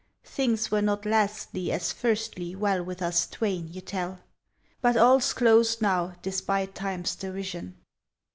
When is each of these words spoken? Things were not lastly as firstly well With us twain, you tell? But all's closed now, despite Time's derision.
Things 0.25 0.71
were 0.71 0.81
not 0.81 1.05
lastly 1.05 1.71
as 1.71 1.93
firstly 1.93 2.55
well 2.55 2.81
With 2.83 3.03
us 3.03 3.27
twain, 3.27 3.67
you 3.71 3.81
tell? 3.81 4.21
But 4.81 4.97
all's 4.97 5.31
closed 5.31 5.79
now, 5.79 6.15
despite 6.23 6.73
Time's 6.73 7.15
derision. 7.15 7.77